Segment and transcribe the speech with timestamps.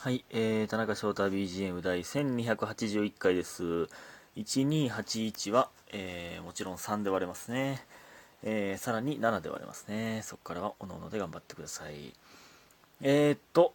[0.00, 3.64] はい、えー、田中翔太 BGM 第1281回です。
[4.36, 7.84] 1281は、えー、もちろん3で割れますね。
[8.44, 10.20] えー、さらに7で割れますね。
[10.22, 12.14] そこからはおのので頑張ってください。
[13.02, 13.74] えー、っと、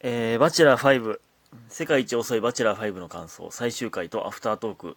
[0.00, 1.20] えー、バチェラー5、
[1.68, 4.96] 世界一遅いバチェラー5の感想、最終回とアフタートーク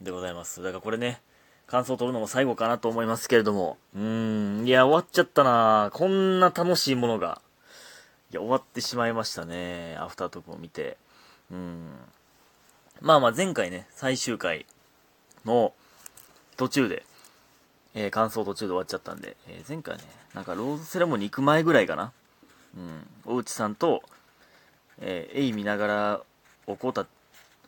[0.00, 0.62] でございます。
[0.62, 1.20] だからこれね、
[1.66, 7.42] 感想を取るのも最後かなと思いますけれども、うーん、いや、終わっちゃったなこんな楽しいものが。
[8.32, 9.96] いや、終わってしまいましたね。
[9.98, 10.96] アフタートークを見て。
[11.50, 11.90] うん。
[13.00, 14.66] まあまあ前回ね、最終回
[15.44, 15.72] の
[16.56, 17.04] 途中で、
[17.94, 22.12] えー感想途中で終わっちゃったんで、えー前回ね、なんかローズセレモニー行く前ぐらいかな。
[22.76, 23.06] うん。
[23.24, 24.02] おうちさんと、
[25.00, 26.20] えー、絵見ながら、
[26.68, 27.06] おこた、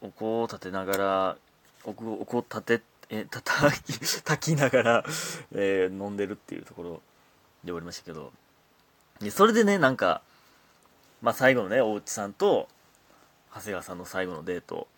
[0.00, 1.36] おこを立てながら、
[1.84, 5.04] おこ、おこ立て、えー、たたき、 炊きながら、
[5.52, 6.90] えー飲んでるっていうところ
[7.64, 8.32] で終わりましたけど、
[9.18, 10.22] で、それでね、なんか、
[11.22, 12.68] まあ最後のね、大内さんと、
[13.54, 14.88] 長谷川さんの最後のデート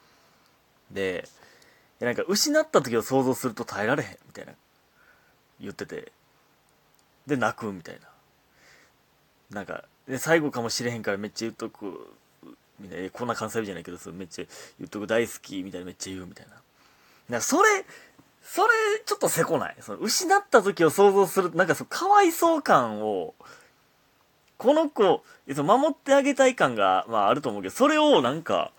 [0.90, 1.28] で、
[2.00, 4.52] いやなんか失った時を想像すると耐えられへん、みたいな、
[5.60, 6.12] 言ってて、
[7.26, 8.00] で、泣く、みたいな。
[9.50, 12.08] なんか、で最後かもしれへんからめっちゃ言っとく、
[12.80, 14.44] みたいな、えこんな関西弁じゃないけど、めっちゃ
[14.78, 16.54] 言っとく大好き、みたいなめっちゃ言う、みたいな。
[17.28, 17.84] なんかそれ、
[18.42, 18.72] それ、
[19.04, 19.76] ちょっとせこない。
[19.80, 23.34] その失った時を想像する、なんかそう、かわいそう感を、
[24.58, 28.72] この子、守ってあげたい感が、まああると思うけど、それをなんか、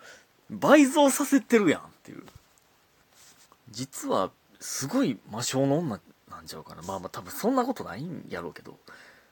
[0.50, 2.24] 倍増させてるやんっていう。
[3.70, 6.82] 実は、すごい魔性の女なんちゃうかな。
[6.82, 8.78] まあまあ多分そんなことないんやろうけど、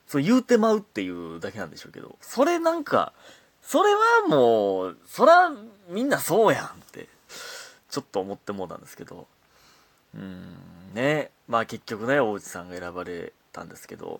[0.08, 3.14] そう言うてまうっていうだけなんでしょうけど、それなんか、
[3.62, 5.52] それはもう、そら
[5.90, 7.08] みんなそうやんって、
[7.90, 9.28] ちょっと思ってもうたんですけど、
[10.14, 10.58] うーん、
[10.94, 11.32] ね。
[11.48, 14.20] まあ結局ね、大内さんが選ばれたんですけど、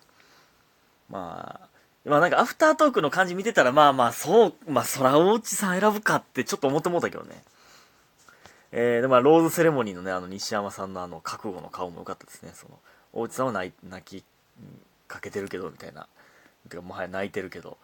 [1.10, 1.73] まあ、
[2.06, 7.42] まあなんかアフタートークの感じ見てたら、まあまあそう、まあそら大内さん選ぶかってちょっと思ってもうたけどね。
[8.72, 12.52] えー、でまあローズセレモニーのね、あの西山さんのあの覚悟の顔も良かったですね。
[12.54, 12.80] その、
[13.14, 14.26] 大内さんは泣泣き
[15.08, 16.08] かけてるけど、みたいな。
[16.70, 17.78] てかもはや泣いてるけど、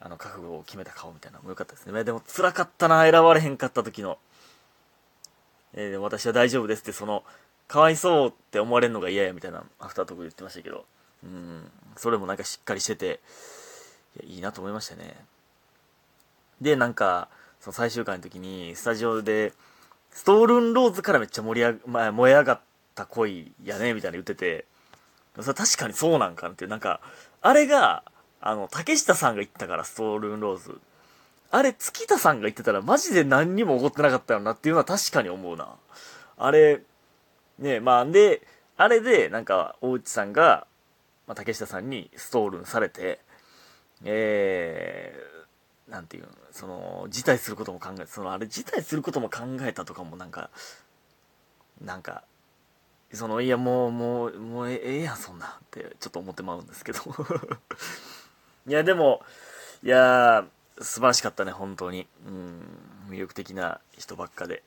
[0.00, 1.92] あの覚悟を決めた顔みたいなのも良かったですね。
[1.92, 4.18] まあでも辛かったな、選ばれへんかった時の。
[5.74, 7.22] えー、私は大丈夫ですって、その、
[7.68, 10.86] かわいそうって思われるのが嫌やみたいなアフタートークで言ってましたけど、
[11.24, 13.20] うん、それもなんかしっかりしてて、
[14.16, 15.16] いやいいなと思いましたね。
[16.60, 17.28] で、なんか、
[17.60, 19.52] その最終回の時に、スタジオで、
[20.10, 22.60] ストールンローズからめっちゃ盛り上が、まあ、燃え上がっ
[22.94, 24.64] た恋やね、みたいな言ってて、
[25.40, 27.00] それ確かにそうなんかなっていう、なんか、
[27.42, 28.02] あれが、
[28.40, 30.80] あの、竹下さんが言ったから、ストールンローズ。
[31.50, 35.68] あれ、月田さんが言ってたら、マジで何にも起こってなかったよなっていうのは確かに思うな。
[36.38, 36.82] あれ、
[37.58, 40.66] ねまあ、で、あれで、なんか、大内さんが、
[41.26, 43.20] まあ、竹下さんにストールンされて、
[44.04, 50.50] えー、なんていうの、その、辞退することも考え、その、あれ、辞退することも考えたとかもなんか、
[51.80, 52.24] なんか、
[53.12, 57.00] その、いや、もう、もう、もうええやん、そんなって、ちょっと思ってまうんですけど。
[58.66, 59.24] いや、でも、
[59.82, 60.46] いや、
[60.80, 62.08] 素晴らしかったね、本当に。
[62.26, 64.62] うん、魅力的な人ばっかで。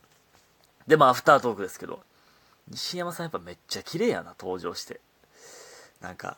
[0.88, 2.02] で、まあ、アフタートークですけど、
[2.70, 5.02] 西山さんやっぱめっちゃ綺麗やな、登場して。
[6.00, 6.38] なんか、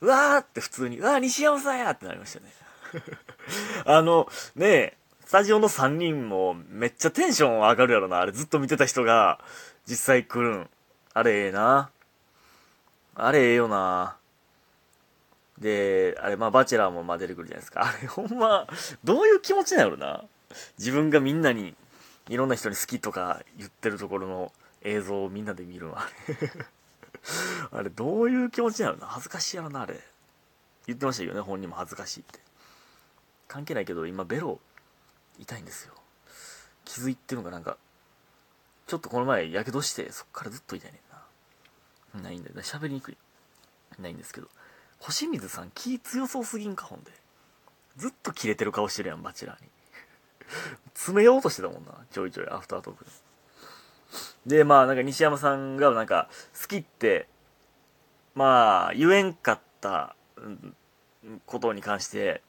[0.00, 2.46] うわーって普通に、うわー西山さんやってなりましたね。
[3.84, 4.96] あの、ねえ、
[5.26, 8.20] スタジオの3人もめっちゃテンション上がるやろな。
[8.20, 9.38] あれずっと見てた人が
[9.86, 10.70] 実際来るん。
[11.14, 11.90] あれええな。
[13.14, 14.16] あれええよな。
[15.58, 17.82] で、あれまあバチェラーもまあ出てくるじゃないですか。
[17.84, 18.66] あれほんま、
[19.04, 20.24] どういう気持ちなんやろな。
[20.78, 21.76] 自分がみんなに、
[22.28, 25.98] いろんな人に好きとか言ってるところの映像をみんなで見るの。
[27.72, 28.98] あれどういう気持ちなの？
[28.98, 30.00] な恥ずかしいやろな、あれ。
[30.86, 32.40] 言ってましたけどね、本人も恥ずかしいって。
[33.48, 34.60] 関係ないけど、今ベロ
[35.38, 35.94] 痛いんですよ。
[36.84, 37.76] 傷いてるのがなんか、
[38.86, 41.00] ちょっとこの前、やけどして、そっからずっと痛いね
[42.14, 42.22] んな。
[42.22, 42.56] ないんだよ。
[42.56, 43.18] 喋りにくい。
[43.98, 44.48] ないんですけど。
[44.98, 47.12] 星水さん、気強そうすぎんか、ほんで。
[47.96, 49.70] ずっとキレてる顔してるやん、バチラーに。
[50.94, 53.10] 詰めようとしてたもんな、ちょいちょい、アフタートークで。
[54.46, 56.28] で、まあ、なんか西山さんが、なんか、
[56.60, 57.28] 好きって、
[58.34, 60.14] まあ、言えんかった
[61.46, 62.42] ことに関して、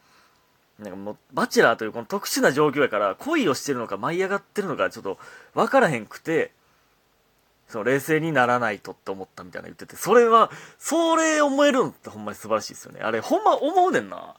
[0.79, 5.17] なんかもう、バチェラーというこの特殊な状況やから、恋をしてるのか舞い上がってるのか、ちょっと
[5.53, 6.51] 分からへんくて、
[7.67, 13.01] その冷静にならないとって思ったみたいな言ってて、それは、それ思えるのってほんまに素晴らしいですよね。
[13.01, 14.35] あれ、ほんま思うねんな。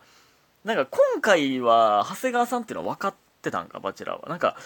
[0.64, 4.28] なんか今回は、長谷川さんっていうのは分かってたんか、バチェラーは。
[4.28, 4.56] なんか、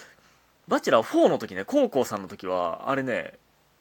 [0.69, 3.35] バチェラー4の時ね、コウコウさんの時は、あれね、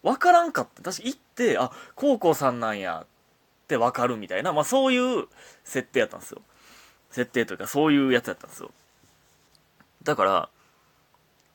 [0.04, 3.08] 分からんかって、確か行って、あ、コウコウさんなんやっ
[3.68, 5.28] て分かるみたいな、まあそういう
[5.64, 6.42] 設定やったんですよ。
[7.10, 8.72] 設定というかそういうやつやったんですよ。
[10.04, 10.50] だから、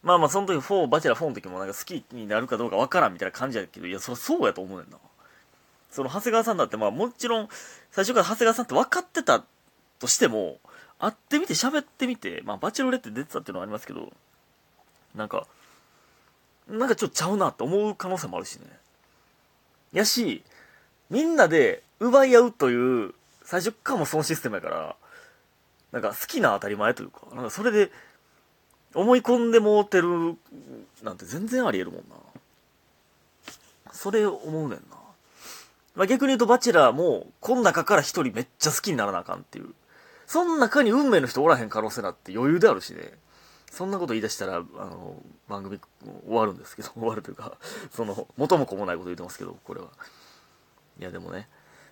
[0.02, 4.98] まあまあその時4、バチェラー4の時もなんか好きになるかどうかわからんみたいな感じやけど、いや、そそうやと思うねんな。
[5.90, 7.48] その長谷川さんだってまあもちろん
[7.90, 9.44] 最初から長谷川さんって分かってた
[9.98, 10.58] としても、
[10.98, 14.12] 会ってみて喋ってみて、まあバチェロレって出てたっていうのはありますけど、
[15.14, 15.46] なんか、
[16.68, 18.66] なんかちょっとちゃうなって思う可能性もあるしね。
[19.92, 20.42] やし、
[21.10, 24.96] みんなで奪い合うという、最初からもそのシステムやから、
[25.92, 27.90] なんか好きな当たり前というか、なんかそれで
[28.94, 30.36] 思い込んでもうてる
[31.02, 32.16] なんて全然ありえるもんな。
[33.92, 34.76] それ思うねんな。
[35.96, 39.74] まあ、逆に言うとバチェラーも、この中から一人めっちゃ好きにならなあかんっていう。
[40.26, 43.12] その中に運命の人おらへん可能性なって余裕であるしね。
[43.70, 45.16] そんなこと言い出したら、あの、
[45.48, 45.78] 番組
[46.26, 47.56] 終わるんですけど、 終わるというか、
[47.92, 49.88] その、元も子もないこと言ってますけど、これは。
[50.98, 51.48] いや、でもね、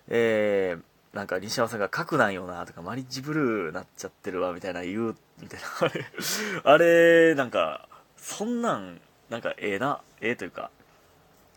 [0.09, 6.61] えー、なんか西山さんが書くなんよなとか、マリッジブルーなっちゃってるわ、みたいな言う、みたいな。
[6.71, 7.87] あれ、なんか、
[8.17, 8.99] そんなん、
[9.29, 10.69] なんかええな、ええというか、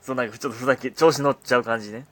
[0.00, 2.06] そんなんかちょっとふざけ、調子乗っちゃう感じね。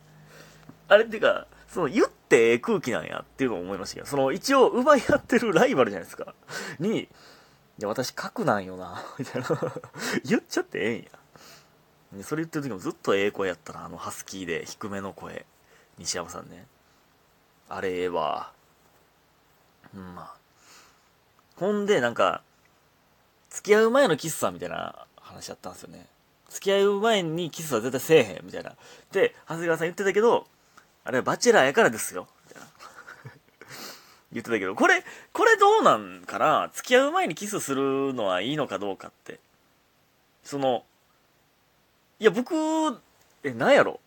[0.89, 6.35] あれっていうか、その言ってええ空気なんやっていうのを思いましたけど、その一応奪い合ってるライバルじゃないですか。
[6.81, 7.09] に、
[7.81, 9.49] いや、私核なんよな、みたいな
[10.25, 11.03] 言っちゃってええん
[12.21, 12.25] や。
[12.25, 15.47] それ言ってる時もずっとええ声やったな、あのハスキーで低めの声。
[15.97, 16.67] 西山さんね。
[17.71, 18.53] あれええわ。
[19.95, 20.35] うん、ま。
[21.57, 22.43] ほんで、なんか、
[23.49, 26.07] 付き合う前のキスさんみたいな話やったんですよね。
[26.51, 28.77] 付き合う前にキスは絶対せえへん、みたいな。
[29.11, 30.47] で、長谷川さん言ってたけど、
[31.05, 32.29] あれバチェラーやからですよ。
[34.33, 36.71] 言ってたけど、これ、これどうなんかな？
[36.73, 39.41] 付き合う前にキスするのはいいのかどうかって。
[40.45, 40.85] その、
[42.19, 42.55] いや、僕、
[43.43, 44.01] え、なんやろ？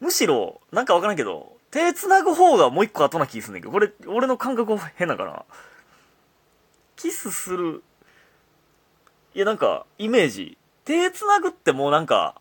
[0.00, 5.44] むしろ、なんかわからんけど、手繋ぐ方がもう一個後な気すんねんけど、これ、俺の感覚変だから、
[6.96, 7.82] キスする、
[9.34, 12.40] いや、なんか、イメージ、手繋ぐってもうなんか、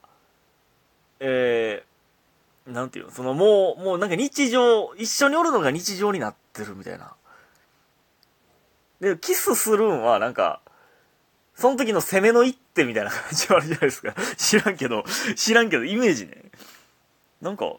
[2.69, 3.11] なんていうの？
[3.11, 7.13] そのもう、もうなんか日常、一緒におるのが日常になってるみたいな。
[8.99, 10.61] で、キスするんはなんか、
[11.55, 14.15] その時の攻めの一手みたいな感じはあるじゃないですか。
[14.37, 15.03] 知らんけど、
[15.35, 16.51] 知らんけど、イメージね。
[17.41, 17.73] なんか、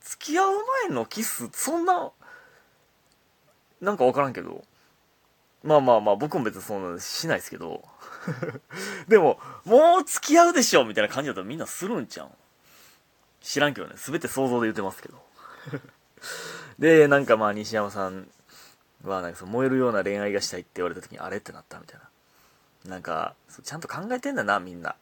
[0.00, 0.52] 付き合う
[0.88, 2.10] 前のキス、そんな、
[3.80, 4.64] なんかわからんけど、
[5.62, 7.84] まあまあまあ、僕も別にそんなしないですけど、
[9.08, 12.30] でも、もう付き合うでしょみたいな感じだったらみんなするんちゃう
[13.40, 15.22] 知らんけどね、すべて想像で言ってますけど。
[16.78, 18.28] で、なんかまあ西山さん
[19.04, 22.00] は、なんかその燃えるような恋愛がしたいって言われた時に、あれってなったみたい
[22.84, 22.90] な。
[22.90, 24.96] なんか、ちゃんと考えてんだな、みんな。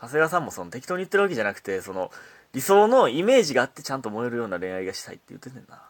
[0.00, 2.10] 長谷川さんもその適当に言ってるわけじゃなくて、その
[2.52, 5.82] 理想のイメージがあってちゃんと燃えるような恋愛がしたいって言ってんねんな。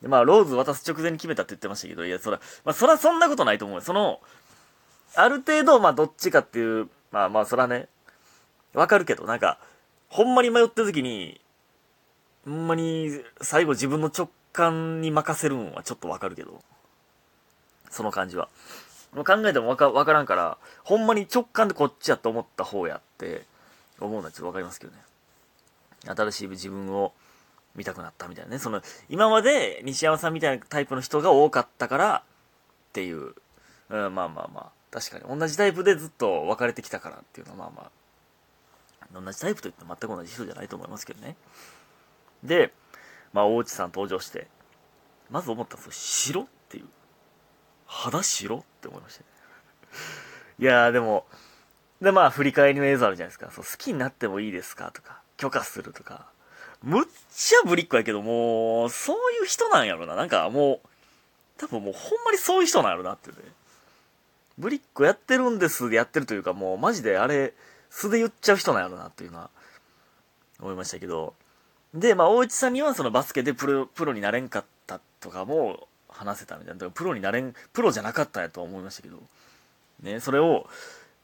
[0.00, 3.82] で、まあ、ローズ渡す直前に決めたって言ってましたけど、いや、そら、まあ、そらそんなことないと思うよ。
[3.82, 4.20] その、
[5.14, 7.88] ある程度、まあ、どっちかっていう、まあまあ、そらね、
[8.74, 9.58] わかるけど、なんか、
[10.12, 11.40] ほんまに迷った時に、
[12.44, 16.62] ほんまに最後自分の直感に任せるんはちょっとわかるけど、
[17.90, 18.50] その感じは。
[19.14, 23.44] 考えてもわかからんから、ほんまに直感でこっちやと思った方やって
[24.00, 24.98] 思うのはちょっとわかりますけどね。
[26.06, 27.14] 新しい自分を
[27.74, 28.58] 見たくなったみたいなね。
[28.58, 33.34] その、今まで西山さんみたいなタイプの人が多かったからっていう、
[33.88, 38.01] うん、まあまあまあ、確かに同じタイプでずっと別れてきたからっていうのはまあまあ、
[39.12, 41.36] 同じタイプといって全く同じ人じゃないと思いますけどね。
[42.42, 42.72] で、
[43.32, 44.48] まあ、大内さん登場して、
[45.30, 45.92] まず思ったんですよ。
[45.92, 46.84] 白っていう。
[47.86, 49.26] 肌白って思いましたね。
[50.58, 51.26] いやーでも、
[52.00, 53.50] で、まあ、振り返りの映像あるじゃないですか。
[53.50, 56.26] そう、好きになってもいいですかとか、許可するとか。
[56.82, 60.16] むっちゃぶりっ子やけど、もう、そういう人なんやろな。
[60.16, 60.88] なんかもう、
[61.58, 63.36] 多分もうほんまにそういう人なんやろなってね。
[64.58, 67.54] ぶりっ子やってるんですでやってるというか、もうマジであれ、
[67.92, 69.50] 素で言っちゃう人なんやろなっていうのは
[70.58, 71.34] 思いましたけど。
[71.92, 76.90] で、まあ、大内さんにはそのバスケでプロ、プロになれんかったとかも話せたみたいな。
[76.90, 79.22] プロになれん、プロじゃなかったんやとは思いましたけど。
[80.02, 80.66] ね、それを、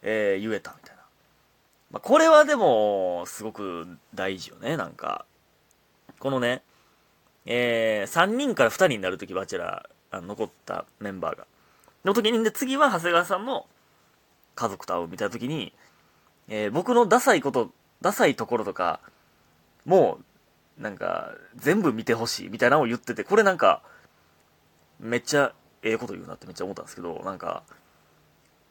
[0.02, 1.02] えー、言えたみたいな。
[1.90, 5.25] まあ、これはでも、すごく大事よね、なんか。
[6.18, 6.62] このね、
[7.46, 11.46] えー、3人から2人になるとき、バチェラー、あ残ったメンバーが。
[12.04, 13.66] の時に、で、次は長谷川さんも
[14.54, 15.72] 家族と会うみたいな時に、
[16.49, 19.00] えー、僕のダサいこと、ダサいところとか、
[19.85, 20.19] も
[20.78, 23.83] う、なんか、全部見てほしいみたいなのを言ってて、これなんか、
[25.00, 25.52] めっちゃ
[25.83, 27.62] ええこと言うなってめっちゃ思ったんですけど、なんか、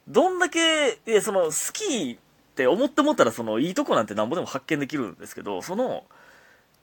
[0.08, 6.04] どんだけ、え、その、好きって思って思ったら、その、いいとこなんてなんぼでも発見できるんですけど、その、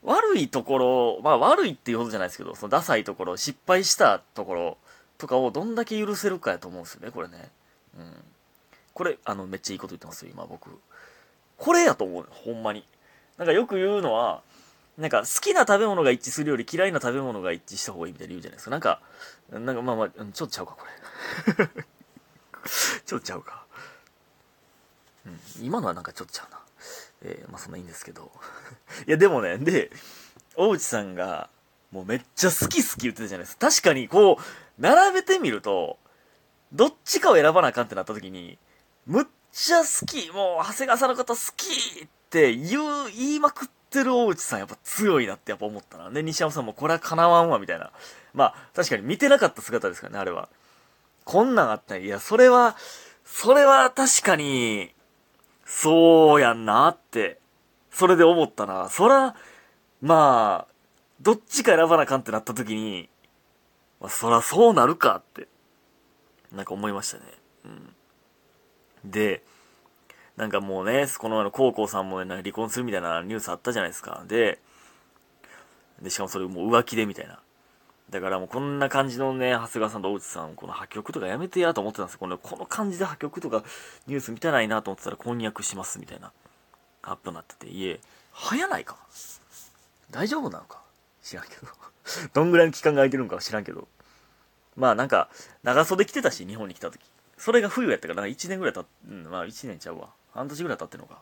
[0.04, 4.78] 悪いところ、まあ悪いっていうほどじゃないですけど、そのダサいところ、失敗したところ
[5.18, 7.50] とかをどんだけ許せるかやと思うんですよね、これね。
[7.98, 8.14] うん。
[8.96, 10.70] これ、あの、めっちゃいいこと言ってますよ、今僕。
[11.58, 12.86] これやと思うほんまに。
[13.38, 14.42] なんかよく言うのは、
[14.98, 18.72] なんか好きな食べ物が一致するより嫌いな食べ物が一致した方がいいみたいな言うじゃないですか。
[18.72, 19.02] なんか、
[19.52, 20.86] なんかまあまあ、ちょっとちゃうか、こ
[21.58, 21.68] れ。
[23.06, 23.66] ちょっとちゃうか。
[25.25, 26.62] うん、今のはなんかちょっとちゃうな。
[27.24, 28.32] えー、まあそんないいんですけど。
[29.08, 29.92] いやでもね、で、
[30.56, 31.50] 大内さんが、
[31.92, 33.70] もうめっちゃ好き好き言ってたじゃないですか。
[33.70, 35.98] 確かにこう、並べてみると、
[36.72, 38.58] どっちかを選ばなあかんってなった時に、
[39.05, 46.09] むっちゃ好き、もう長谷川さんのこと好きって言う、言いまくってる大内さんやっぱ強いなってやっぱ思ったな。
[46.09, 47.91] で、西山さんもこれは叶わんわみたいな。
[48.33, 50.50] まあ、確かに見てなかった姿ですからね、あれは。
[51.24, 52.75] こんなんあったら、いや、それは、
[53.24, 54.93] それは確かに、
[55.65, 57.39] そうやんなって、
[57.91, 58.89] それで思ったな。
[58.89, 59.35] そら、
[60.01, 60.74] まあ、
[61.21, 63.09] どっちか選ばなあかんってなった時に、
[64.00, 65.47] まあ、そらそうなるかって、
[66.51, 67.24] なんか思いましたね。
[67.65, 67.95] うん。
[69.05, 69.43] で、
[70.38, 74.24] なんかもうね、このあの、高校さんも、ね、離婚するみたいなニュースあったじゃないですか。
[74.27, 74.59] で、
[76.01, 77.39] で、しかもそれもう浮気でみたいな。
[78.09, 82.19] だからもうこんな感じのね、長谷川さんと大内さん、この破局とかやめてやと思ってたんですよ。
[82.19, 83.63] このこの感じで破局とか
[84.07, 86.31] ニュース見たないなと思ってたら婚約しますみたいな
[87.01, 88.00] 発表になってて、いえ、
[88.31, 88.97] 早ないか
[90.12, 90.81] 大丈夫なのか
[91.24, 91.67] 知らんけど。
[92.33, 93.88] どんぐらいの期間が空いてるのか知らんけど。
[94.75, 95.29] まあなんか、
[95.63, 97.00] 長袖着てたし、日本に来た時。
[97.38, 100.10] それが冬やったから、1年ぐらい経っ、うん、まあ1年ちゃうわ。
[100.34, 101.22] 半年ぐらい経ってんのか。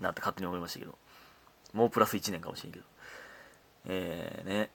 [0.00, 0.96] なって勝手に思いましたけど。
[1.72, 2.84] もうプラス1年かもしれんけど。
[3.86, 4.70] えーね。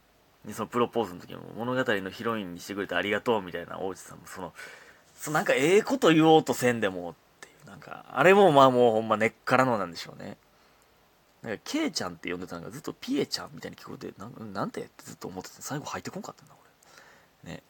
[0.46, 4.54] で、そのプロポーズの時も物語のヒロインにしてくれてありがとうみたいな大内さんもその、
[5.18, 10.38] そのなんかええこと言おうとせんでもっていう、なんか、あれもまあもうほんま根っからのなんでしょうね。
[11.42, 16.54] なんか、ケイちゃんって呼んでたのがずっとピエちゃんみたいに聞こえて、なんなんてってずっと思ってて、最後入ってこんかったんだ、
[17.44, 17.54] 俺。
[17.54, 17.64] ね。